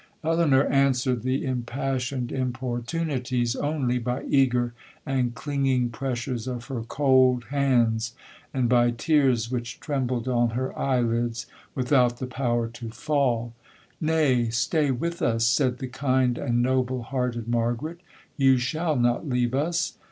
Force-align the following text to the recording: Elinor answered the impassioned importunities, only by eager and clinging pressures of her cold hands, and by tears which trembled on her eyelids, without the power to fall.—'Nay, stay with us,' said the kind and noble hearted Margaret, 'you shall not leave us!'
Elinor 0.23 0.63
answered 0.65 1.21
the 1.21 1.45
impassioned 1.45 2.31
importunities, 2.31 3.55
only 3.55 3.99
by 3.99 4.23
eager 4.27 4.73
and 5.05 5.35
clinging 5.35 5.89
pressures 5.91 6.47
of 6.47 6.65
her 6.69 6.81
cold 6.81 7.43
hands, 7.51 8.15
and 8.51 8.67
by 8.67 8.89
tears 8.89 9.51
which 9.51 9.79
trembled 9.79 10.27
on 10.27 10.49
her 10.57 10.75
eyelids, 10.75 11.45
without 11.75 12.17
the 12.17 12.25
power 12.25 12.67
to 12.67 12.89
fall.—'Nay, 12.89 14.49
stay 14.49 14.89
with 14.89 15.21
us,' 15.21 15.45
said 15.45 15.77
the 15.77 15.87
kind 15.87 16.39
and 16.39 16.63
noble 16.63 17.03
hearted 17.03 17.47
Margaret, 17.47 18.01
'you 18.37 18.57
shall 18.57 18.95
not 18.95 19.29
leave 19.29 19.53
us!' 19.53 19.99